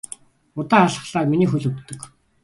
[0.59, 2.01] Удаан алхахлаар миний хөл өвддөг.